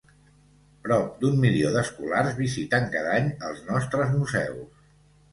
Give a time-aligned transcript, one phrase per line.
[0.85, 4.81] Prop d'un milió d'escolars visiten cada any els nostres museus.